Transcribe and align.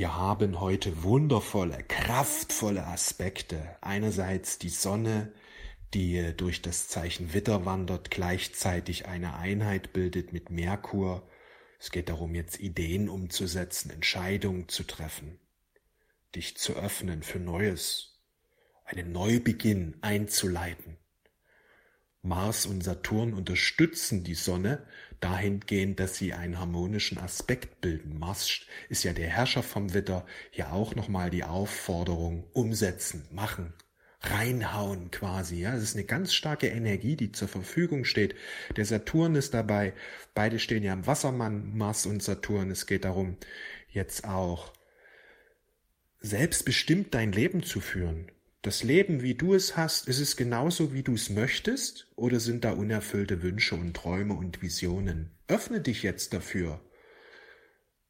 Wir 0.00 0.16
haben 0.16 0.60
heute 0.60 1.02
wundervolle, 1.02 1.84
kraftvolle 1.86 2.86
Aspekte. 2.86 3.76
Einerseits 3.82 4.58
die 4.58 4.70
Sonne, 4.70 5.30
die 5.92 6.34
durch 6.38 6.62
das 6.62 6.88
Zeichen 6.88 7.34
Witter 7.34 7.66
wandert, 7.66 8.10
gleichzeitig 8.10 9.08
eine 9.08 9.34
Einheit 9.34 9.92
bildet 9.92 10.32
mit 10.32 10.48
Merkur. 10.48 11.28
Es 11.78 11.90
geht 11.90 12.08
darum, 12.08 12.34
jetzt 12.34 12.60
Ideen 12.60 13.10
umzusetzen, 13.10 13.90
Entscheidungen 13.90 14.70
zu 14.70 14.84
treffen, 14.84 15.38
dich 16.34 16.56
zu 16.56 16.76
öffnen 16.76 17.22
für 17.22 17.38
Neues, 17.38 18.22
einen 18.86 19.12
Neubeginn 19.12 19.98
einzuleiten. 20.00 20.96
Mars 22.22 22.66
und 22.66 22.84
Saturn 22.84 23.32
unterstützen 23.32 24.24
die 24.24 24.34
Sonne 24.34 24.84
dahingehend, 25.20 26.00
dass 26.00 26.16
sie 26.16 26.34
einen 26.34 26.58
harmonischen 26.58 27.18
Aspekt 27.18 27.80
bilden. 27.80 28.18
Mars 28.18 28.60
ist 28.88 29.04
ja 29.04 29.12
der 29.12 29.28
Herrscher 29.28 29.62
vom 29.62 29.94
Witter, 29.94 30.26
ja 30.52 30.70
auch 30.72 30.94
nochmal 30.94 31.30
die 31.30 31.44
Aufforderung 31.44 32.44
umsetzen, 32.52 33.26
machen, 33.30 33.72
reinhauen 34.20 35.10
quasi. 35.10 35.60
Ja, 35.60 35.74
es 35.74 35.82
ist 35.82 35.96
eine 35.96 36.04
ganz 36.04 36.34
starke 36.34 36.68
Energie, 36.68 37.16
die 37.16 37.32
zur 37.32 37.48
Verfügung 37.48 38.04
steht. 38.04 38.34
Der 38.76 38.84
Saturn 38.84 39.34
ist 39.34 39.54
dabei. 39.54 39.94
Beide 40.34 40.58
stehen 40.58 40.82
ja 40.82 40.92
im 40.92 41.06
Wassermann, 41.06 41.76
Mars 41.76 42.04
und 42.04 42.22
Saturn. 42.22 42.70
Es 42.70 42.86
geht 42.86 43.04
darum, 43.04 43.38
jetzt 43.88 44.24
auch 44.24 44.72
selbstbestimmt 46.20 47.14
dein 47.14 47.32
Leben 47.32 47.62
zu 47.62 47.80
führen. 47.80 48.30
Das 48.62 48.82
Leben, 48.82 49.22
wie 49.22 49.34
du 49.34 49.54
es 49.54 49.78
hast, 49.78 50.06
ist 50.06 50.20
es 50.20 50.36
genauso, 50.36 50.92
wie 50.92 51.02
du 51.02 51.14
es 51.14 51.30
möchtest, 51.30 52.10
oder 52.14 52.40
sind 52.40 52.64
da 52.64 52.72
unerfüllte 52.72 53.42
Wünsche 53.42 53.74
und 53.74 53.94
Träume 53.94 54.34
und 54.34 54.60
Visionen? 54.60 55.30
Öffne 55.48 55.80
dich 55.80 56.02
jetzt 56.02 56.34
dafür. 56.34 56.80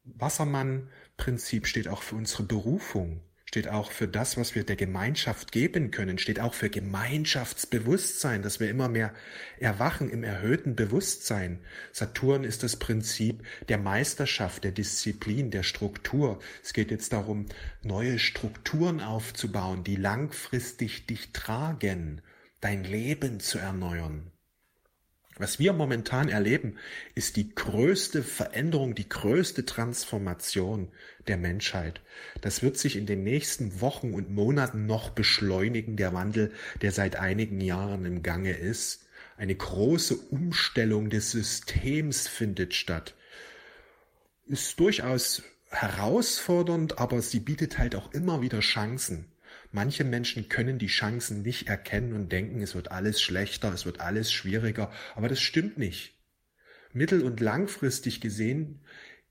Wassermann-Prinzip 0.03 1.67
steht 1.67 1.87
auch 1.87 2.01
für 2.01 2.15
unsere 2.15 2.43
Berufung 2.43 3.23
steht 3.51 3.67
auch 3.67 3.91
für 3.91 4.07
das, 4.07 4.37
was 4.37 4.55
wir 4.55 4.63
der 4.63 4.77
Gemeinschaft 4.77 5.51
geben 5.51 5.91
können, 5.91 6.17
steht 6.17 6.39
auch 6.39 6.53
für 6.53 6.69
Gemeinschaftsbewusstsein, 6.69 8.43
dass 8.43 8.61
wir 8.61 8.69
immer 8.69 8.87
mehr 8.87 9.13
erwachen 9.59 10.09
im 10.09 10.23
erhöhten 10.23 10.77
Bewusstsein. 10.77 11.59
Saturn 11.91 12.45
ist 12.45 12.63
das 12.63 12.77
Prinzip 12.77 13.43
der 13.67 13.77
Meisterschaft, 13.77 14.63
der 14.63 14.71
Disziplin, 14.71 15.51
der 15.51 15.63
Struktur. 15.63 16.39
Es 16.63 16.71
geht 16.71 16.91
jetzt 16.91 17.11
darum, 17.11 17.47
neue 17.83 18.19
Strukturen 18.19 19.01
aufzubauen, 19.01 19.83
die 19.83 19.97
langfristig 19.97 21.05
dich 21.07 21.33
tragen, 21.33 22.21
dein 22.61 22.85
Leben 22.85 23.41
zu 23.41 23.57
erneuern. 23.57 24.30
Was 25.37 25.59
wir 25.59 25.73
momentan 25.73 26.29
erleben, 26.29 26.77
ist 27.15 27.35
die 27.35 27.55
größte 27.55 28.21
Veränderung, 28.21 28.95
die 28.95 29.07
größte 29.07 29.65
Transformation 29.65 30.89
der 31.27 31.37
Menschheit. 31.37 32.01
Das 32.41 32.61
wird 32.61 32.77
sich 32.77 32.97
in 32.97 33.05
den 33.05 33.23
nächsten 33.23 33.79
Wochen 33.81 34.13
und 34.13 34.29
Monaten 34.29 34.85
noch 34.85 35.11
beschleunigen, 35.11 35.95
der 35.95 36.13
Wandel, 36.13 36.51
der 36.81 36.91
seit 36.91 37.15
einigen 37.15 37.61
Jahren 37.61 38.05
im 38.05 38.23
Gange 38.23 38.51
ist. 38.51 39.07
Eine 39.37 39.55
große 39.55 40.15
Umstellung 40.15 41.09
des 41.09 41.31
Systems 41.31 42.27
findet 42.27 42.73
statt. 42.73 43.15
Ist 44.47 44.79
durchaus 44.79 45.43
herausfordernd, 45.69 46.99
aber 46.99 47.21
sie 47.21 47.39
bietet 47.39 47.77
halt 47.77 47.95
auch 47.95 48.11
immer 48.11 48.41
wieder 48.41 48.59
Chancen. 48.59 49.30
Manche 49.71 50.03
Menschen 50.03 50.49
können 50.49 50.79
die 50.79 50.87
Chancen 50.87 51.43
nicht 51.43 51.69
erkennen 51.69 52.13
und 52.13 52.31
denken, 52.31 52.61
es 52.61 52.75
wird 52.75 52.91
alles 52.91 53.21
schlechter, 53.21 53.71
es 53.73 53.85
wird 53.85 54.01
alles 54.01 54.31
schwieriger, 54.31 54.91
aber 55.15 55.29
das 55.29 55.41
stimmt 55.41 55.77
nicht. 55.77 56.13
Mittel- 56.93 57.23
und 57.23 57.39
langfristig 57.39 58.19
gesehen 58.19 58.81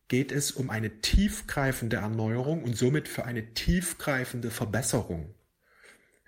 geht 0.08 0.32
es 0.32 0.50
um 0.50 0.70
eine 0.70 1.00
tiefgreifende 1.00 1.98
Erneuerung 1.98 2.64
und 2.64 2.76
somit 2.76 3.06
für 3.06 3.26
eine 3.26 3.52
tiefgreifende 3.52 4.50
Verbesserung. 4.50 5.34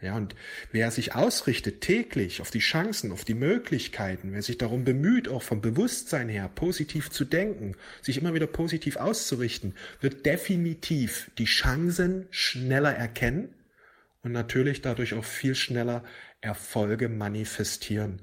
Ja, 0.02 0.16
und 0.16 0.34
wer 0.72 0.90
sich 0.90 1.14
ausrichtet 1.14 1.80
täglich 1.80 2.40
auf 2.40 2.50
die 2.50 2.58
Chancen, 2.58 3.12
auf 3.12 3.24
die 3.24 3.34
Möglichkeiten, 3.34 4.32
wer 4.32 4.42
sich 4.42 4.58
darum 4.58 4.84
bemüht, 4.84 5.28
auch 5.28 5.42
vom 5.42 5.60
Bewusstsein 5.60 6.28
her 6.28 6.50
positiv 6.52 7.10
zu 7.10 7.24
denken, 7.24 7.76
sich 8.02 8.18
immer 8.18 8.34
wieder 8.34 8.48
positiv 8.48 8.96
auszurichten, 8.96 9.74
wird 10.00 10.26
definitiv 10.26 11.30
die 11.38 11.44
Chancen 11.44 12.26
schneller 12.30 12.92
erkennen 12.92 13.54
und 14.22 14.32
natürlich 14.32 14.82
dadurch 14.82 15.14
auch 15.14 15.24
viel 15.24 15.54
schneller 15.54 16.04
Erfolge 16.40 17.08
manifestieren. 17.08 18.22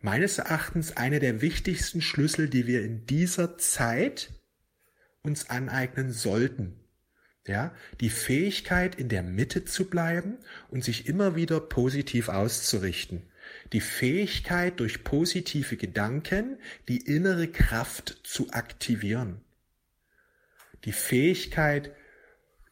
Meines 0.00 0.38
Erachtens 0.38 0.96
eine 0.96 1.18
der 1.18 1.42
wichtigsten 1.42 2.00
Schlüssel, 2.00 2.48
die 2.48 2.66
wir 2.66 2.82
in 2.82 3.06
dieser 3.06 3.58
Zeit 3.58 4.32
uns 5.22 5.50
aneignen 5.50 6.10
sollten. 6.12 6.76
Ja, 7.46 7.74
die 8.00 8.10
Fähigkeit, 8.10 8.94
in 8.94 9.08
der 9.08 9.22
Mitte 9.22 9.64
zu 9.64 9.88
bleiben 9.88 10.38
und 10.68 10.84
sich 10.84 11.06
immer 11.06 11.36
wieder 11.36 11.58
positiv 11.58 12.28
auszurichten. 12.28 13.22
Die 13.72 13.80
Fähigkeit, 13.80 14.78
durch 14.78 15.04
positive 15.04 15.76
Gedanken 15.76 16.58
die 16.88 16.98
innere 16.98 17.48
Kraft 17.48 18.20
zu 18.22 18.52
aktivieren. 18.52 19.40
Die 20.84 20.92
Fähigkeit, 20.92 21.92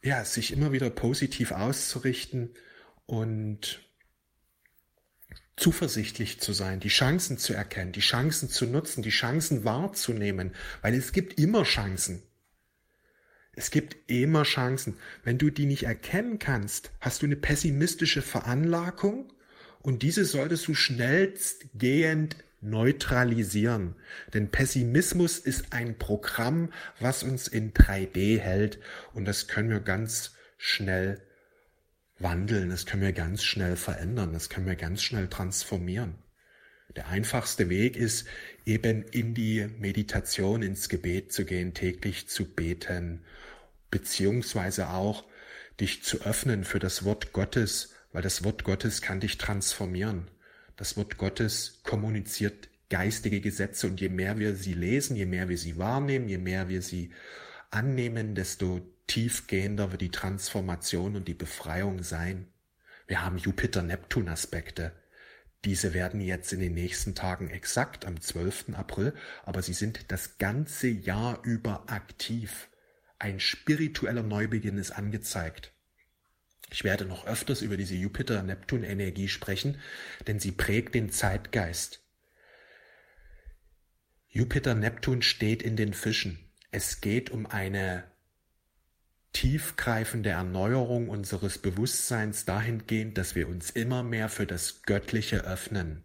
ja, 0.01 0.23
sich 0.23 0.53
immer 0.53 0.71
wieder 0.71 0.89
positiv 0.89 1.51
auszurichten 1.51 2.51
und 3.09 3.81
zuversichtlich 5.55 6.39
zu 6.39 6.53
sein, 6.53 6.79
die 6.79 6.89
Chancen 6.89 7.39
zu 7.39 7.53
erkennen, 7.53 7.91
die 7.91 8.01
Chancen 8.01 8.49
zu 8.49 8.67
nutzen, 8.67 9.01
die 9.01 9.09
Chancen 9.09 9.65
wahrzunehmen, 9.65 10.53
weil 10.83 10.93
es 10.93 11.11
gibt 11.11 11.39
immer 11.39 11.63
Chancen. 11.63 12.21
Es 13.53 13.71
gibt 13.71 13.97
immer 14.11 14.43
Chancen. 14.43 14.97
Wenn 15.23 15.39
du 15.39 15.49
die 15.49 15.65
nicht 15.65 15.83
erkennen 15.83 16.37
kannst, 16.37 16.91
hast 17.01 17.23
du 17.23 17.25
eine 17.25 17.35
pessimistische 17.35 18.21
Veranlagung 18.21 19.33
und 19.81 20.03
diese 20.03 20.23
solltest 20.23 20.67
du 20.67 20.75
schnellstgehend 20.75 22.35
neutralisieren. 22.61 23.95
Denn 24.35 24.51
Pessimismus 24.51 25.39
ist 25.39 25.73
ein 25.73 25.97
Programm, 25.97 26.71
was 26.99 27.23
uns 27.23 27.47
in 27.47 27.73
3D 27.73 28.37
hält 28.37 28.79
und 29.15 29.25
das 29.25 29.47
können 29.47 29.71
wir 29.71 29.79
ganz 29.79 30.35
schnell 30.59 31.23
wandeln, 32.19 32.69
das 32.69 32.85
können 32.85 33.03
wir 33.03 33.13
ganz 33.13 33.43
schnell 33.43 33.75
verändern, 33.75 34.33
das 34.33 34.49
können 34.49 34.67
wir 34.67 34.75
ganz 34.75 35.01
schnell 35.01 35.27
transformieren. 35.27 36.15
Der 36.95 37.07
einfachste 37.07 37.69
Weg 37.69 37.95
ist 37.95 38.27
eben 38.65 39.03
in 39.03 39.33
die 39.33 39.67
Meditation, 39.77 40.61
ins 40.61 40.89
Gebet 40.89 41.31
zu 41.31 41.45
gehen, 41.45 41.73
täglich 41.73 42.27
zu 42.27 42.45
beten, 42.45 43.23
beziehungsweise 43.91 44.89
auch 44.89 45.25
dich 45.79 46.03
zu 46.03 46.21
öffnen 46.21 46.63
für 46.63 46.79
das 46.79 47.05
Wort 47.05 47.31
Gottes, 47.31 47.93
weil 48.11 48.21
das 48.21 48.43
Wort 48.43 48.63
Gottes 48.63 49.01
kann 49.01 49.19
dich 49.19 49.37
transformieren. 49.37 50.29
Das 50.77 50.97
Wort 50.97 51.17
Gottes 51.17 51.81
kommuniziert 51.83 52.69
geistige 52.89 53.39
Gesetze 53.39 53.87
und 53.87 54.01
je 54.01 54.09
mehr 54.09 54.39
wir 54.39 54.55
sie 54.55 54.73
lesen, 54.73 55.15
je 55.15 55.25
mehr 55.25 55.47
wir 55.47 55.57
sie 55.57 55.77
wahrnehmen, 55.77 56.27
je 56.27 56.39
mehr 56.39 56.69
wir 56.69 56.81
sie 56.81 57.11
annehmen, 57.69 58.33
desto 58.33 58.81
tiefgehender 59.09 59.91
wird 59.91 60.01
die 60.01 60.11
Transformation 60.11 61.17
und 61.17 61.27
die 61.27 61.33
Befreiung 61.33 62.03
sein. 62.03 62.47
Wir 63.07 63.25
haben 63.25 63.37
Jupiter-Neptun-Aspekte. 63.37 64.93
Diese 65.65 65.93
werden 65.93 66.21
jetzt 66.21 66.53
in 66.53 66.61
den 66.61 66.73
nächsten 66.73 67.15
Tagen 67.15 67.49
exakt 67.49 68.05
am 68.05 68.21
12. 68.21 68.75
April, 68.75 69.13
aber 69.43 69.61
sie 69.61 69.73
sind 69.73 70.11
das 70.11 70.37
ganze 70.37 70.87
Jahr 70.87 71.43
über 71.43 71.91
aktiv. 71.91 72.69
Ein 73.17 73.41
spiritueller 73.41 74.23
Neubeginn 74.23 74.77
ist 74.77 74.91
angezeigt. 74.91 75.73
Ich 76.71 76.83
werde 76.83 77.05
noch 77.05 77.25
öfters 77.25 77.61
über 77.61 77.77
diese 77.77 77.95
Jupiter-Neptun-Energie 77.95 79.27
sprechen, 79.27 79.81
denn 80.27 80.39
sie 80.39 80.51
prägt 80.51 80.93
den 80.93 81.11
Zeitgeist. 81.11 82.01
Jupiter-Neptun 84.29 85.23
steht 85.23 85.63
in 85.63 85.75
den 85.75 85.93
Fischen. 85.93 86.37
Es 86.71 87.01
geht 87.01 87.31
um 87.31 87.47
eine 87.47 88.03
tiefgreifende 89.33 90.29
Erneuerung 90.29 91.09
unseres 91.09 91.57
Bewusstseins 91.57 92.45
dahingehend, 92.45 93.17
dass 93.17 93.35
wir 93.35 93.47
uns 93.47 93.69
immer 93.69 94.03
mehr 94.03 94.29
für 94.29 94.45
das 94.45 94.81
Göttliche 94.83 95.45
öffnen. 95.45 96.03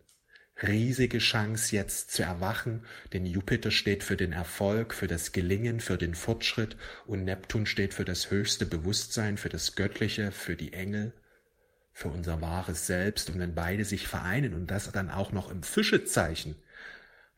Riesige 0.62 1.19
Chance 1.19 1.75
jetzt 1.75 2.12
zu 2.12 2.23
erwachen, 2.23 2.85
denn 3.12 3.26
Jupiter 3.26 3.73
steht 3.73 4.05
für 4.05 4.17
den 4.17 4.32
Erfolg, 4.32 4.94
für 4.94 5.09
das 5.09 5.32
Gelingen, 5.32 5.81
für 5.81 5.99
den 5.99 6.15
Fortschritt 6.15 6.76
und 7.06 7.25
Neptun 7.25 7.67
steht 7.67 7.93
für 7.93 8.05
das 8.05 8.31
höchste 8.31 8.65
Bewusstsein, 8.65 9.37
für 9.37 9.49
das 9.49 9.75
Göttliche, 9.75 10.31
für 10.31 10.55
die 10.55 10.73
Engel, 10.73 11.12
für 11.93 12.09
unser 12.09 12.41
wahres 12.41 12.87
Selbst 12.87 13.31
und 13.31 13.41
wenn 13.41 13.55
beide 13.55 13.85
sich 13.85 14.06
vereinen 14.06 14.55
und 14.55 14.69
das 14.69 14.93
dann 14.93 15.11
auch 15.11 15.32
noch 15.32 15.50
im 15.50 15.65
Fischezeichen, 15.65 16.55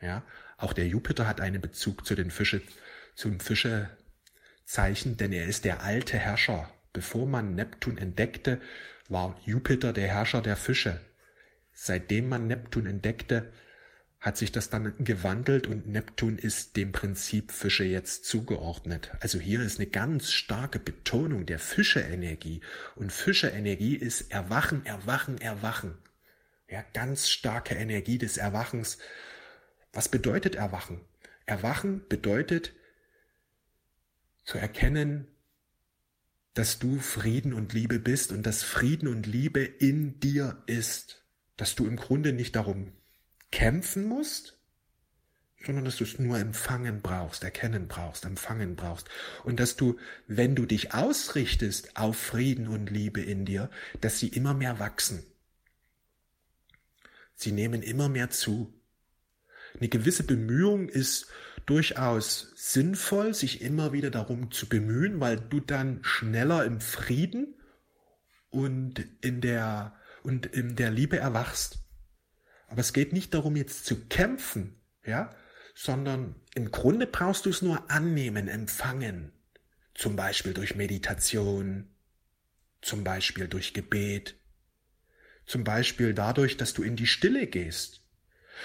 ja, 0.00 0.22
auch 0.58 0.74
der 0.74 0.86
Jupiter 0.86 1.26
hat 1.26 1.40
einen 1.40 1.62
Bezug 1.62 2.06
zu 2.06 2.14
den 2.14 2.30
Fische, 2.30 2.60
zum 3.14 3.40
Fischezeichen, 4.66 5.16
denn 5.16 5.32
er 5.32 5.46
ist 5.46 5.64
der 5.64 5.82
alte 5.84 6.18
Herrscher. 6.18 6.68
Bevor 6.92 7.26
man 7.26 7.54
Neptun 7.54 7.98
entdeckte, 7.98 8.60
war 9.08 9.38
Jupiter 9.44 9.92
der 9.92 10.08
Herrscher 10.08 10.42
der 10.42 10.56
Fische. 10.56 11.00
Seitdem 11.72 12.28
man 12.28 12.48
Neptun 12.48 12.86
entdeckte, 12.86 13.52
hat 14.18 14.36
sich 14.36 14.50
das 14.50 14.68
dann 14.68 14.92
gewandelt 14.98 15.68
und 15.68 15.86
Neptun 15.86 16.36
ist 16.36 16.76
dem 16.76 16.90
Prinzip 16.90 17.52
Fische 17.52 17.84
jetzt 17.84 18.24
zugeordnet. 18.24 19.12
Also 19.20 19.38
hier 19.38 19.60
ist 19.60 19.78
eine 19.78 19.88
ganz 19.88 20.32
starke 20.32 20.80
Betonung 20.80 21.46
der 21.46 21.60
Fische-Energie. 21.60 22.60
Und 22.96 23.12
Fische-Energie 23.12 23.94
ist 23.94 24.32
Erwachen, 24.32 24.84
Erwachen, 24.84 25.40
Erwachen. 25.40 25.96
Ja, 26.68 26.84
ganz 26.92 27.28
starke 27.28 27.76
Energie 27.76 28.18
des 28.18 28.36
Erwachens. 28.36 28.98
Was 29.92 30.08
bedeutet 30.08 30.56
Erwachen? 30.56 31.02
Erwachen 31.44 32.02
bedeutet 32.08 32.72
zu 34.46 34.58
erkennen, 34.58 35.26
dass 36.54 36.78
du 36.78 36.98
Frieden 36.98 37.52
und 37.52 37.74
Liebe 37.74 37.98
bist 37.98 38.32
und 38.32 38.44
dass 38.44 38.62
Frieden 38.62 39.08
und 39.08 39.26
Liebe 39.26 39.60
in 39.60 40.18
dir 40.20 40.62
ist. 40.66 41.22
Dass 41.58 41.74
du 41.74 41.86
im 41.86 41.96
Grunde 41.96 42.32
nicht 42.32 42.56
darum 42.56 42.92
kämpfen 43.50 44.06
musst, 44.06 44.58
sondern 45.64 45.84
dass 45.84 45.96
du 45.96 46.04
es 46.04 46.18
nur 46.18 46.38
empfangen 46.38 47.02
brauchst, 47.02 47.42
erkennen 47.44 47.88
brauchst, 47.88 48.24
empfangen 48.24 48.76
brauchst. 48.76 49.08
Und 49.44 49.60
dass 49.60 49.76
du, 49.76 49.98
wenn 50.28 50.54
du 50.54 50.64
dich 50.64 50.94
ausrichtest 50.94 51.96
auf 51.96 52.16
Frieden 52.16 52.68
und 52.68 52.90
Liebe 52.90 53.20
in 53.20 53.44
dir, 53.44 53.70
dass 54.00 54.18
sie 54.18 54.28
immer 54.28 54.54
mehr 54.54 54.78
wachsen. 54.78 55.24
Sie 57.34 57.52
nehmen 57.52 57.82
immer 57.82 58.08
mehr 58.08 58.30
zu. 58.30 58.72
Eine 59.78 59.88
gewisse 59.88 60.22
Bemühung 60.22 60.88
ist 60.88 61.26
durchaus 61.66 62.52
sinnvoll, 62.54 63.34
sich 63.34 63.60
immer 63.60 63.92
wieder 63.92 64.10
darum 64.10 64.50
zu 64.50 64.68
bemühen, 64.68 65.20
weil 65.20 65.36
du 65.38 65.60
dann 65.60 66.02
schneller 66.02 66.64
im 66.64 66.80
Frieden 66.80 67.54
und 68.50 69.04
in 69.20 69.40
der, 69.40 69.94
und 70.22 70.46
in 70.46 70.76
der 70.76 70.90
Liebe 70.90 71.18
erwachst. 71.18 71.80
Aber 72.68 72.80
es 72.80 72.92
geht 72.92 73.12
nicht 73.12 73.34
darum, 73.34 73.56
jetzt 73.56 73.84
zu 73.84 74.06
kämpfen, 74.06 74.80
ja, 75.04 75.34
sondern 75.74 76.36
im 76.54 76.70
Grunde 76.70 77.06
brauchst 77.06 77.46
du 77.46 77.50
es 77.50 77.62
nur 77.62 77.90
annehmen, 77.90 78.48
empfangen. 78.48 79.32
Zum 79.94 80.16
Beispiel 80.16 80.54
durch 80.54 80.74
Meditation, 80.74 81.90
zum 82.80 83.04
Beispiel 83.04 83.48
durch 83.48 83.74
Gebet, 83.74 84.36
zum 85.46 85.64
Beispiel 85.64 86.14
dadurch, 86.14 86.56
dass 86.56 86.74
du 86.74 86.82
in 86.82 86.96
die 86.96 87.06
Stille 87.06 87.46
gehst. 87.46 88.02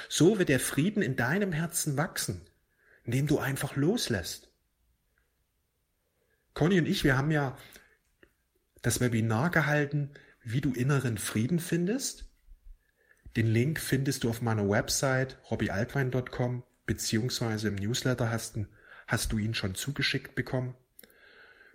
So 0.10 0.40
wird 0.40 0.50
der 0.50 0.60
Frieden 0.60 1.02
in 1.02 1.16
deinem 1.16 1.52
Herzen 1.52 1.98
wachsen, 1.98 2.48
indem 3.04 3.28
du 3.28 3.40
einfach 3.40 3.76
loslässt. 3.76 4.52
Conny 6.54 6.80
und 6.80 6.86
ich, 6.86 7.04
wir 7.04 7.18
haben 7.18 7.32
ja 7.32 7.58
das 8.82 9.00
Webinar 9.00 9.52
gehalten, 9.52 10.12
wie 10.44 10.62
du 10.62 10.74
inneren 10.74 11.18
Frieden 11.18 11.60
findest. 11.60 12.26
Den 13.36 13.48
Link 13.48 13.80
findest 13.80 14.24
du 14.24 14.30
auf 14.30 14.42
meiner 14.42 14.68
Website 14.70 15.38
robbyaltwein.com 15.50 16.64
beziehungsweise 16.86 17.70
im 17.70 17.76
Newsletter 17.76 18.30
hast, 18.30 18.60
hast 19.08 19.32
du 19.32 19.38
ihn 19.38 19.54
schon 19.54 19.76
zugeschickt 19.76 20.36
bekommen. 20.36 20.76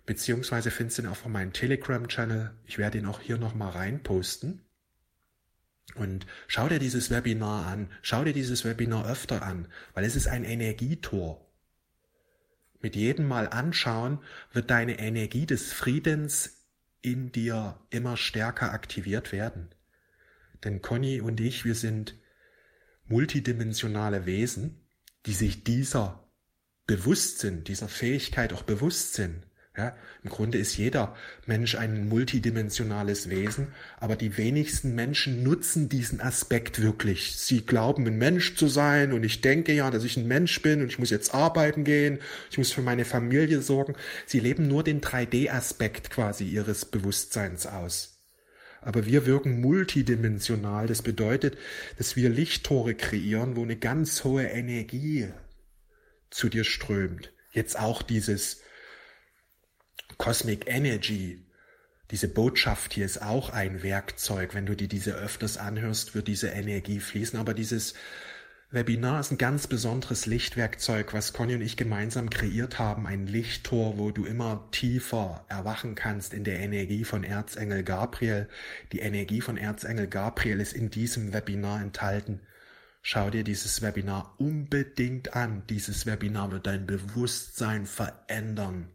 Beziehungsweise 0.05 0.69
findest 0.69 0.99
du 0.99 1.01
ihn 1.03 1.07
auch 1.07 1.25
auf 1.25 1.25
meinem 1.25 1.53
Telegram-Channel. 1.53 2.55
Ich 2.65 2.77
werde 2.77 2.99
ihn 2.99 3.07
auch 3.07 3.19
hier 3.19 3.37
nochmal 3.37 3.71
reinposten. 3.71 4.66
Und 5.95 6.27
schau 6.47 6.67
dir 6.69 6.79
dieses 6.79 7.09
Webinar 7.09 7.65
an. 7.67 7.89
Schau 8.01 8.23
dir 8.23 8.33
dieses 8.33 8.65
Webinar 8.65 9.09
öfter 9.09 9.41
an, 9.41 9.67
weil 9.93 10.05
es 10.05 10.15
ist 10.15 10.27
ein 10.27 10.43
Energietor. 10.43 11.43
Mit 12.79 12.95
jedem 12.95 13.27
Mal 13.27 13.47
anschauen 13.47 14.19
wird 14.53 14.69
deine 14.69 14.99
Energie 14.99 15.45
des 15.45 15.73
Friedens 15.73 16.65
in 17.01 17.31
dir 17.31 17.79
immer 17.89 18.17
stärker 18.17 18.71
aktiviert 18.71 19.31
werden. 19.31 19.69
Denn 20.63 20.81
Conny 20.81 21.21
und 21.21 21.39
ich, 21.39 21.65
wir 21.65 21.75
sind 21.75 22.15
multidimensionale 23.05 24.25
Wesen, 24.25 24.81
die 25.25 25.33
sich 25.33 25.63
dieser 25.63 26.27
bewusst 26.85 27.39
sind, 27.39 27.67
dieser 27.67 27.87
Fähigkeit 27.87 28.53
auch 28.53 28.63
bewusst 28.63 29.13
sind. 29.13 29.46
Ja, 29.77 29.95
Im 30.23 30.31
Grunde 30.31 30.57
ist 30.57 30.75
jeder 30.75 31.15
Mensch 31.45 31.75
ein 31.75 32.09
multidimensionales 32.09 33.29
Wesen, 33.29 33.67
aber 33.99 34.15
die 34.15 34.35
wenigsten 34.35 34.95
Menschen 34.95 35.43
nutzen 35.43 35.87
diesen 35.87 36.19
Aspekt 36.19 36.81
wirklich. 36.81 37.35
Sie 37.35 37.63
glauben, 37.63 38.07
ein 38.07 38.17
Mensch 38.17 38.55
zu 38.55 38.67
sein 38.67 39.13
und 39.13 39.23
ich 39.23 39.41
denke 39.41 39.73
ja, 39.73 39.91
dass 39.91 40.03
ich 40.03 40.17
ein 40.17 40.27
Mensch 40.27 40.63
bin 40.63 40.81
und 40.81 40.87
ich 40.87 40.97
muss 40.97 41.11
jetzt 41.11 41.31
arbeiten 41.35 41.83
gehen, 41.83 42.17
ich 42.49 42.57
muss 42.57 42.71
für 42.71 42.81
meine 42.81 43.05
Familie 43.05 43.61
sorgen. 43.61 43.93
Sie 44.25 44.39
leben 44.39 44.67
nur 44.67 44.83
den 44.83 44.99
3D-Aspekt 44.99 46.09
quasi 46.09 46.45
ihres 46.45 46.85
Bewusstseins 46.85 47.67
aus 47.67 48.15
aber 48.79 49.05
wir 49.05 49.25
wirken 49.25 49.59
multidimensional. 49.59 50.87
Das 50.87 51.01
bedeutet, 51.01 51.57
dass 51.97 52.15
wir 52.15 52.29
Lichttore 52.29 52.95
kreieren, 52.95 53.57
wo 53.57 53.63
eine 53.63 53.75
ganz 53.75 54.23
hohe 54.23 54.45
Energie 54.45 55.27
zu 56.29 56.47
dir 56.47 56.63
strömt. 56.63 57.33
Jetzt 57.51 57.77
auch 57.77 58.01
dieses 58.01 58.61
Cosmic 60.17 60.67
Energy, 60.67 61.43
diese 62.09 62.29
Botschaft 62.29 62.93
hier 62.93 63.05
ist 63.05 63.21
auch 63.21 63.49
ein 63.49 63.83
Werkzeug. 63.83 64.55
Wenn 64.55 64.65
du 64.65 64.75
dir 64.75 64.87
diese 64.87 65.13
öfters 65.13 65.57
anhörst, 65.57 66.15
wird 66.15 66.29
diese 66.29 66.47
Energie 66.47 67.01
fließen. 67.01 67.37
Aber 67.37 67.53
dieses 67.53 67.95
Webinar 68.71 69.19
ist 69.19 69.31
ein 69.31 69.37
ganz 69.37 69.67
besonderes 69.67 70.25
Lichtwerkzeug, 70.25 71.13
was 71.13 71.33
Conny 71.33 71.55
und 71.55 71.61
ich 71.61 71.75
gemeinsam 71.75 72.29
kreiert 72.29 72.79
haben. 72.79 73.07
Ein 73.07 73.27
Lichttor, 73.27 73.97
wo 73.97 74.11
du 74.11 74.25
immer 74.25 74.69
tiefer 74.71 75.45
erwachen 75.49 75.95
kannst 75.95 76.33
in 76.33 76.45
der 76.45 76.59
Energie 76.59 77.03
von 77.03 77.25
Erzengel 77.25 77.83
Gabriel. 77.83 78.47
Die 78.93 78.99
Energie 78.99 79.41
von 79.41 79.57
Erzengel 79.57 80.07
Gabriel 80.07 80.61
ist 80.61 80.73
in 80.73 80.89
diesem 80.89 81.33
Webinar 81.33 81.81
enthalten. 81.81 82.39
Schau 83.01 83.29
dir 83.29 83.43
dieses 83.43 83.81
Webinar 83.81 84.33
unbedingt 84.37 85.35
an. 85.35 85.63
Dieses 85.69 86.05
Webinar 86.05 86.51
wird 86.51 86.67
dein 86.67 86.85
Bewusstsein 86.85 87.85
verändern 87.85 88.89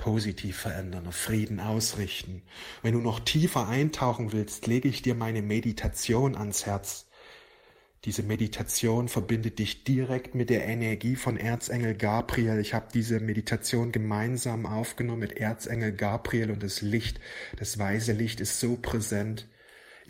positiv 0.00 0.56
verändern, 0.56 1.06
auf 1.06 1.14
Frieden 1.14 1.60
ausrichten. 1.60 2.40
Wenn 2.80 2.94
du 2.94 3.00
noch 3.00 3.20
tiefer 3.20 3.68
eintauchen 3.68 4.32
willst, 4.32 4.66
lege 4.66 4.88
ich 4.88 5.02
dir 5.02 5.14
meine 5.14 5.42
Meditation 5.42 6.36
ans 6.36 6.64
Herz. 6.64 7.06
Diese 8.06 8.22
Meditation 8.22 9.08
verbindet 9.08 9.58
dich 9.58 9.84
direkt 9.84 10.34
mit 10.34 10.48
der 10.48 10.64
Energie 10.64 11.16
von 11.16 11.36
Erzengel 11.36 11.94
Gabriel. 11.94 12.60
Ich 12.60 12.72
habe 12.72 12.88
diese 12.94 13.20
Meditation 13.20 13.92
gemeinsam 13.92 14.64
aufgenommen 14.64 15.20
mit 15.20 15.36
Erzengel 15.36 15.92
Gabriel 15.92 16.50
und 16.50 16.62
das 16.62 16.80
Licht, 16.80 17.20
das 17.58 17.78
weiße 17.78 18.12
Licht 18.12 18.40
ist 18.40 18.58
so 18.58 18.76
präsent. 18.76 19.48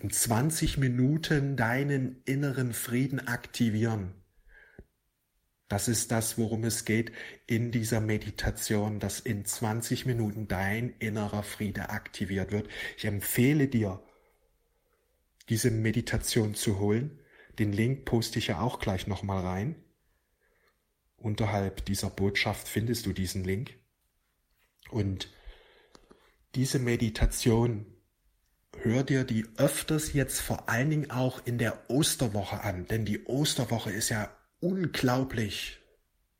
In 0.00 0.10
20 0.10 0.78
Minuten 0.78 1.56
deinen 1.56 2.22
inneren 2.26 2.75
Frieden 2.75 3.26
aktivieren. 3.26 4.19
Das 5.70 5.88
ist 5.88 6.11
das, 6.11 6.37
worum 6.37 6.64
es 6.64 6.84
geht 6.84 7.12
in 7.46 7.72
dieser 7.72 8.00
Meditation, 8.00 9.00
dass 9.00 9.20
in 9.20 9.46
20 9.46 10.05
Minuten 10.05 10.49
dein 10.49 10.90
innerer 10.99 11.43
Friede 11.43 11.88
aktiviert 11.88 12.52
wird. 12.52 12.68
Ich 12.99 13.06
empfehle 13.06 13.68
dir, 13.68 14.02
diese 15.49 15.71
Meditation 15.71 16.54
zu 16.54 16.78
holen 16.78 17.16
den 17.61 17.75
Link 17.75 18.06
poste 18.06 18.38
ich 18.38 18.47
ja 18.47 18.61
auch 18.61 18.78
gleich 18.78 19.06
nochmal 19.06 19.44
rein. 19.44 19.75
Unterhalb 21.18 21.85
dieser 21.85 22.09
Botschaft 22.09 22.66
findest 22.66 23.04
du 23.04 23.12
diesen 23.12 23.44
Link. 23.44 23.75
Und 24.88 25.28
diese 26.54 26.78
Meditation, 26.78 27.85
hör 28.78 29.02
dir 29.02 29.25
die 29.25 29.47
öfters 29.59 30.14
jetzt 30.14 30.40
vor 30.40 30.71
allen 30.71 30.88
Dingen 30.88 31.11
auch 31.11 31.44
in 31.44 31.59
der 31.59 31.90
Osterwoche 31.90 32.62
an, 32.62 32.87
denn 32.87 33.04
die 33.04 33.26
Osterwoche 33.26 33.92
ist 33.92 34.09
ja 34.09 34.35
unglaublich 34.61 35.81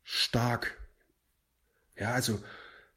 stark. 0.03 0.77
Ja, 1.97 2.13
also 2.13 2.41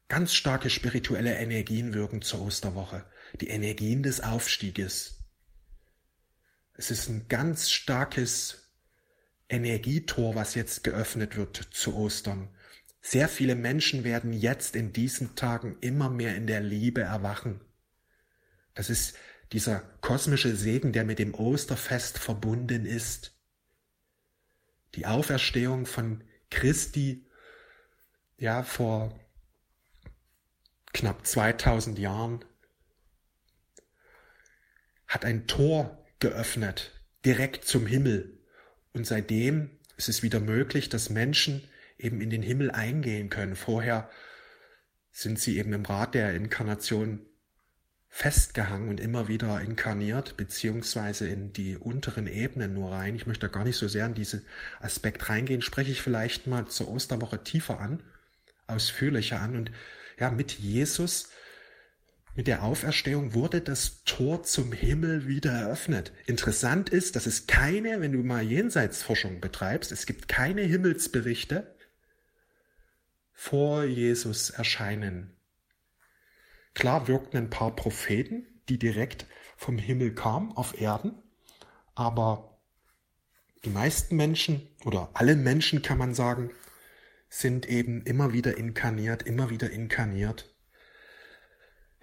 ganz 0.07 0.33
starke 0.33 0.69
spirituelle 0.69 1.35
Energien 1.35 1.93
wirken 1.93 2.21
zur 2.21 2.41
Osterwoche. 2.41 3.05
Die 3.41 3.49
Energien 3.49 4.03
des 4.03 4.21
Aufstieges, 4.21 5.15
es 6.73 6.91
ist 6.91 7.09
ein 7.09 7.27
ganz 7.27 7.69
starkes 7.69 8.71
Energietor, 9.47 10.35
was 10.35 10.55
jetzt 10.55 10.83
geöffnet 10.83 11.35
wird 11.37 11.57
zu 11.71 11.95
Ostern. 11.95 12.49
Sehr 13.01 13.29
viele 13.29 13.55
Menschen 13.55 14.03
werden 14.03 14.33
jetzt 14.33 14.75
in 14.75 14.91
diesen 14.91 15.35
Tagen 15.35 15.77
immer 15.81 16.09
mehr 16.09 16.35
in 16.35 16.47
der 16.47 16.61
Liebe 16.61 17.01
erwachen. 17.01 17.61
Das 18.73 18.89
ist 18.89 19.15
dieser 19.51 19.79
kosmische 20.01 20.55
Segen, 20.55 20.91
der 20.91 21.05
mit 21.05 21.19
dem 21.19 21.33
Osterfest 21.33 22.17
verbunden 22.17 22.85
ist. 22.85 23.34
Die 24.95 25.05
Auferstehung 25.05 25.85
von 25.85 26.23
Christi, 26.49 27.25
ja, 28.37 28.63
vor 28.63 29.17
knapp 30.93 31.25
2000 31.25 31.99
Jahren, 31.99 32.45
hat 35.07 35.25
ein 35.25 35.47
Tor 35.47 36.05
geöffnet, 36.19 36.91
direkt 37.25 37.65
zum 37.65 37.85
Himmel. 37.85 38.39
Und 38.93 39.05
seitdem 39.05 39.69
ist 39.97 40.09
es 40.09 40.23
wieder 40.23 40.39
möglich, 40.39 40.89
dass 40.89 41.09
Menschen 41.09 41.67
eben 41.97 42.21
in 42.21 42.29
den 42.29 42.41
Himmel 42.41 42.71
eingehen 42.71 43.29
können. 43.29 43.55
Vorher 43.55 44.09
sind 45.11 45.39
sie 45.39 45.57
eben 45.57 45.73
im 45.73 45.85
Rat 45.85 46.13
der 46.13 46.33
Inkarnation 46.33 47.25
festgehangen 48.15 48.87
und 48.87 49.01
immer 49.01 49.27
wieder 49.27 49.59
inkarniert, 49.59 50.37
beziehungsweise 50.37 51.27
in 51.27 51.51
die 51.51 51.75
unteren 51.75 52.27
Ebenen 52.27 52.73
nur 52.73 52.93
rein. 52.93 53.13
Ich 53.13 53.27
möchte 53.27 53.49
da 53.49 53.53
gar 53.53 53.65
nicht 53.65 53.75
so 53.75 53.89
sehr 53.89 54.05
in 54.05 54.13
diesen 54.13 54.45
Aspekt 54.79 55.27
reingehen, 55.27 55.61
spreche 55.61 55.91
ich 55.91 56.01
vielleicht 56.01 56.47
mal 56.47 56.65
zur 56.65 56.87
Osterwoche 56.87 57.43
tiefer 57.43 57.81
an, 57.81 58.01
ausführlicher 58.67 59.41
an. 59.41 59.57
Und 59.57 59.71
ja, 60.17 60.31
mit 60.31 60.53
Jesus, 60.53 61.27
mit 62.35 62.47
der 62.47 62.63
Auferstehung 62.63 63.33
wurde 63.33 63.59
das 63.59 64.05
Tor 64.05 64.43
zum 64.43 64.71
Himmel 64.71 65.27
wieder 65.27 65.51
eröffnet. 65.51 66.13
Interessant 66.25 66.87
ist, 66.87 67.17
dass 67.17 67.25
es 67.25 67.47
keine, 67.47 67.99
wenn 67.99 68.13
du 68.13 68.19
mal 68.19 68.43
Jenseitsforschung 68.43 69.41
betreibst, 69.41 69.91
es 69.91 70.05
gibt 70.05 70.29
keine 70.29 70.61
Himmelsberichte 70.61 71.75
vor 73.33 73.83
Jesus 73.83 74.51
erscheinen 74.51 75.34
Klar 76.75 77.07
wirkten 77.07 77.37
ein 77.37 77.49
paar 77.49 77.75
Propheten, 77.75 78.45
die 78.69 78.77
direkt 78.77 79.25
vom 79.57 79.77
Himmel 79.77 80.13
kamen 80.13 80.51
auf 80.51 80.79
Erden, 80.79 81.13
aber 81.95 82.59
die 83.63 83.69
meisten 83.69 84.15
Menschen 84.15 84.67
oder 84.83 85.09
alle 85.13 85.35
Menschen 85.35 85.81
kann 85.81 85.97
man 85.97 86.13
sagen, 86.13 86.51
sind 87.29 87.67
eben 87.67 88.03
immer 88.03 88.33
wieder 88.33 88.57
inkarniert, 88.57 89.23
immer 89.23 89.49
wieder 89.49 89.71
inkarniert. 89.71 90.53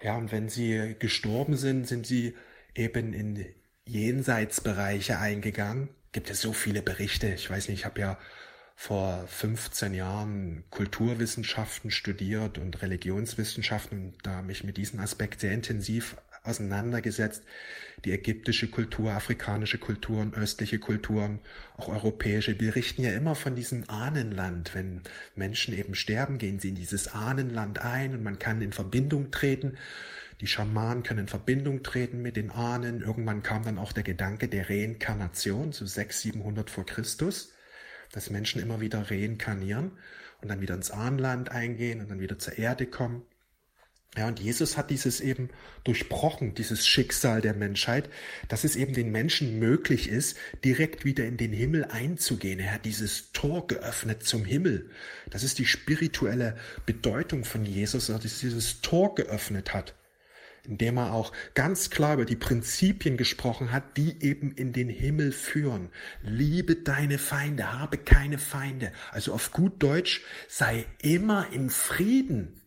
Ja, 0.01 0.17
und 0.17 0.31
wenn 0.31 0.49
sie 0.49 0.95
gestorben 0.99 1.55
sind, 1.55 1.87
sind 1.87 2.05
sie 2.05 2.35
eben 2.75 3.13
in 3.13 3.45
Jenseitsbereiche 3.85 5.19
eingegangen. 5.19 5.89
Gibt 6.11 6.29
es 6.29 6.41
so 6.41 6.51
viele 6.51 6.81
Berichte. 6.81 7.33
Ich 7.33 7.49
weiß 7.49 7.69
nicht, 7.69 7.79
ich 7.79 7.85
habe 7.85 8.01
ja 8.01 8.19
vor 8.75 9.25
15 9.27 9.93
Jahren 9.93 10.63
Kulturwissenschaften 10.69 11.91
studiert 11.91 12.57
und 12.57 12.81
Religionswissenschaften 12.81 14.07
und 14.07 14.15
da 14.23 14.41
mich 14.41 14.63
mit 14.63 14.77
diesem 14.77 14.99
Aspekt 14.99 15.41
sehr 15.41 15.53
intensiv 15.53 16.15
auseinandergesetzt. 16.43 17.43
Die 18.03 18.11
ägyptische 18.11 18.69
Kultur, 18.69 19.13
afrikanische 19.13 19.77
Kulturen, 19.77 20.33
östliche 20.33 20.79
Kulturen, 20.79 21.39
auch 21.77 21.87
europäische, 21.87 22.55
berichten 22.55 23.03
ja 23.03 23.11
immer 23.11 23.35
von 23.35 23.55
diesem 23.55 23.89
Ahnenland. 23.89 24.75
Wenn 24.75 25.01
Menschen 25.35 25.73
eben 25.73 25.95
sterben, 25.95 26.37
gehen 26.37 26.59
sie 26.59 26.69
in 26.69 26.75
dieses 26.75 27.07
Ahnenland 27.07 27.79
ein 27.79 28.13
und 28.13 28.23
man 28.23 28.39
kann 28.39 28.61
in 28.61 28.73
Verbindung 28.73 29.31
treten. 29.31 29.77
Die 30.41 30.47
Schamanen 30.47 31.03
können 31.03 31.21
in 31.21 31.27
Verbindung 31.27 31.83
treten 31.83 32.21
mit 32.21 32.35
den 32.35 32.51
Ahnen. 32.51 33.01
Irgendwann 33.01 33.43
kam 33.43 33.63
dann 33.63 33.77
auch 33.77 33.93
der 33.93 34.03
Gedanke 34.03 34.49
der 34.49 34.69
Reinkarnation, 34.69 35.71
so 35.71 35.85
600, 35.85 36.33
700 36.33 36.69
vor 36.69 36.85
Christus 36.85 37.52
dass 38.13 38.29
Menschen 38.29 38.61
immer 38.61 38.79
wieder 38.79 39.11
reinkarnieren 39.11 39.91
und 40.41 40.47
dann 40.47 40.61
wieder 40.61 40.75
ins 40.75 40.91
Ahnland 40.91 41.51
eingehen 41.51 41.99
und 41.99 42.09
dann 42.09 42.21
wieder 42.21 42.39
zur 42.39 42.57
Erde 42.57 42.85
kommen. 42.85 43.23
Ja, 44.15 44.27
und 44.27 44.39
Jesus 44.39 44.77
hat 44.77 44.91
dieses 44.91 45.21
eben 45.21 45.49
durchbrochen, 45.83 46.53
dieses 46.53 46.85
Schicksal 46.85 47.41
der 47.41 47.55
Menschheit, 47.55 48.09
dass 48.47 48.63
es 48.63 48.75
eben 48.75 48.93
den 48.93 49.11
Menschen 49.11 49.57
möglich 49.57 50.07
ist, 50.07 50.37
direkt 50.63 51.03
wieder 51.03 51.25
in 51.25 51.37
den 51.37 51.51
Himmel 51.51 51.85
einzugehen. 51.85 52.59
Er 52.59 52.73
hat 52.73 52.85
dieses 52.85 53.31
Tor 53.31 53.65
geöffnet 53.65 54.23
zum 54.23 54.45
Himmel. 54.45 54.91
Das 55.31 55.43
ist 55.43 55.57
die 55.57 55.65
spirituelle 55.65 56.55
Bedeutung 56.85 57.43
von 57.43 57.65
Jesus, 57.65 58.07
dass 58.07 58.17
er 58.17 58.29
dieses 58.29 58.81
Tor 58.81 59.15
geöffnet 59.15 59.73
hat 59.73 59.95
indem 60.65 60.97
er 60.97 61.13
auch 61.13 61.33
ganz 61.53 61.89
klar 61.89 62.13
über 62.13 62.25
die 62.25 62.35
Prinzipien 62.35 63.17
gesprochen 63.17 63.71
hat, 63.71 63.97
die 63.97 64.23
eben 64.23 64.51
in 64.51 64.71
den 64.71 64.89
Himmel 64.89 65.31
führen. 65.31 65.89
Liebe 66.21 66.75
deine 66.75 67.17
Feinde, 67.17 67.73
habe 67.73 67.97
keine 67.97 68.37
Feinde. 68.37 68.91
Also 69.11 69.33
auf 69.33 69.51
gut 69.51 69.83
Deutsch, 69.83 70.21
sei 70.47 70.85
immer 71.01 71.51
in 71.51 71.69
Frieden. 71.69 72.61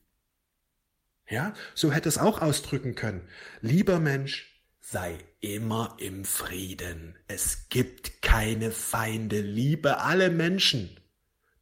Ja, 1.28 1.54
so 1.74 1.92
hätte 1.92 2.08
es 2.08 2.18
auch 2.18 2.40
ausdrücken 2.40 2.94
können. 2.94 3.28
Lieber 3.60 3.98
Mensch, 3.98 4.62
sei 4.80 5.18
immer 5.40 5.96
im 5.98 6.24
Frieden. 6.24 7.18
Es 7.26 7.68
gibt 7.70 8.22
keine 8.22 8.70
Feinde. 8.70 9.40
Liebe 9.40 9.98
alle 9.98 10.30
Menschen. 10.30 11.00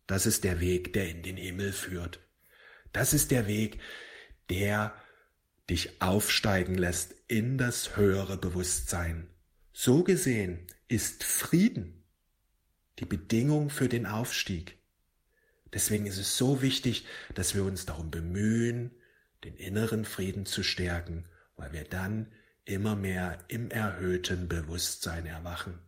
Das 0.07 0.27
ist 0.27 0.45
der 0.45 0.61
Weg, 0.61 0.93
der 0.93 1.09
in 1.09 1.23
den 1.23 1.37
Himmel 1.37 1.73
führt. 1.73 2.21
Das 2.93 3.15
ist 3.15 3.31
der 3.31 3.47
Weg, 3.47 3.81
der 4.51 4.95
dich 5.71 6.03
aufsteigen 6.03 6.75
lässt 6.75 7.15
in 7.27 7.59
das 7.59 7.97
höhere 7.97 8.37
Bewusstsein. 8.37 9.29
So 9.73 10.05
gesehen 10.05 10.67
ist 10.89 11.25
Frieden 11.25 12.05
die 12.99 13.07
Bedingung 13.07 13.71
für 13.71 13.89
den 13.89 14.07
Aufstieg. 14.07 14.79
Deswegen 15.73 16.07
ist 16.07 16.19
es 16.19 16.37
so 16.37 16.63
wichtig, 16.63 17.07
dass 17.35 17.55
wir 17.55 17.65
uns 17.65 17.87
darum 17.87 18.11
bemühen, 18.11 18.93
den 19.43 19.57
inneren 19.57 20.05
Frieden 20.05 20.47
zu 20.47 20.63
stärken, 20.63 21.25
weil 21.57 21.73
wir 21.73 21.85
dann 21.85 22.31
immer 22.65 22.95
mehr 22.95 23.39
im 23.49 23.71
erhöhten 23.71 24.49
Bewusstsein 24.49 25.27
erwachen. 25.27 25.81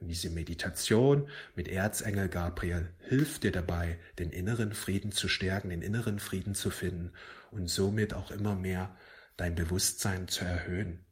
Und 0.00 0.08
diese 0.08 0.30
Meditation 0.30 1.28
mit 1.54 1.68
Erzengel 1.68 2.28
Gabriel 2.28 2.88
hilft 3.00 3.44
dir 3.44 3.52
dabei, 3.52 3.98
den 4.18 4.30
inneren 4.30 4.72
Frieden 4.72 5.12
zu 5.12 5.28
stärken, 5.28 5.68
den 5.68 5.82
inneren 5.82 6.18
Frieden 6.18 6.54
zu 6.54 6.70
finden 6.70 7.12
und 7.50 7.68
somit 7.68 8.14
auch 8.14 8.30
immer 8.30 8.54
mehr 8.54 8.96
dein 9.36 9.54
Bewusstsein 9.54 10.26
zu 10.26 10.44
erhöhen. 10.44 11.04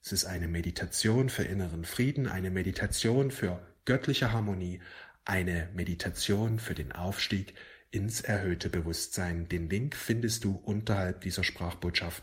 Es 0.00 0.12
ist 0.12 0.24
eine 0.24 0.46
Meditation 0.46 1.28
für 1.28 1.42
inneren 1.42 1.84
Frieden, 1.84 2.28
eine 2.28 2.52
Meditation 2.52 3.32
für 3.32 3.66
göttliche 3.84 4.32
Harmonie, 4.32 4.80
eine 5.24 5.68
Meditation 5.74 6.60
für 6.60 6.74
den 6.74 6.92
Aufstieg 6.92 7.54
ins 7.90 8.20
erhöhte 8.20 8.68
Bewusstsein. 8.68 9.48
Den 9.48 9.68
Link 9.68 9.96
findest 9.96 10.44
du 10.44 10.54
unterhalb 10.54 11.22
dieser 11.22 11.42
Sprachbotschaft. 11.42 12.22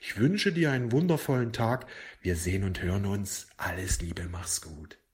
Ich 0.00 0.16
wünsche 0.18 0.52
dir 0.52 0.70
einen 0.70 0.92
wundervollen 0.92 1.52
Tag. 1.52 1.86
Wir 2.20 2.36
sehen 2.36 2.62
und 2.62 2.80
hören 2.80 3.06
uns. 3.06 3.48
Alles 3.56 4.00
Liebe, 4.00 4.28
mach's 4.30 4.60
gut. 4.60 4.98